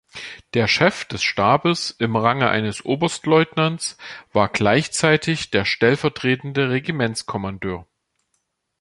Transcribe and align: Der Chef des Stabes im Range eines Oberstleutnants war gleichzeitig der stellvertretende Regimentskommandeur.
Der 0.55 0.65
Chef 0.67 1.05
des 1.05 1.21
Stabes 1.21 1.91
im 1.91 2.15
Range 2.15 2.49
eines 2.49 2.83
Oberstleutnants 2.83 3.99
war 4.33 4.49
gleichzeitig 4.49 5.51
der 5.51 5.63
stellvertretende 5.63 6.71
Regimentskommandeur. 6.71 7.85